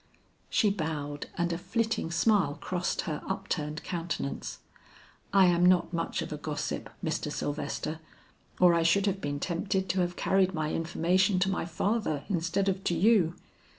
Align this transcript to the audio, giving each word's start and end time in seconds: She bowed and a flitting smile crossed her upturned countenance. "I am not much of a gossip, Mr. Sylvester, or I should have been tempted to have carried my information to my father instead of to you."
She 0.49 0.71
bowed 0.71 1.27
and 1.37 1.53
a 1.53 1.59
flitting 1.59 2.09
smile 2.09 2.57
crossed 2.59 3.01
her 3.01 3.21
upturned 3.27 3.83
countenance. 3.83 4.57
"I 5.31 5.45
am 5.45 5.63
not 5.63 5.93
much 5.93 6.23
of 6.23 6.33
a 6.33 6.37
gossip, 6.37 6.89
Mr. 7.05 7.31
Sylvester, 7.31 7.99
or 8.59 8.73
I 8.73 8.81
should 8.81 9.05
have 9.05 9.21
been 9.21 9.39
tempted 9.39 9.87
to 9.89 9.99
have 9.99 10.15
carried 10.15 10.55
my 10.55 10.73
information 10.73 11.37
to 11.41 11.51
my 11.51 11.65
father 11.65 12.23
instead 12.29 12.67
of 12.67 12.83
to 12.85 12.95
you." 12.95 13.35